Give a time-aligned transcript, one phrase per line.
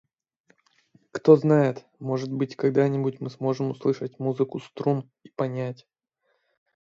[1.11, 5.85] Кто знает, может быть, когда-нибудь мы сможем услышать музыку струн и понять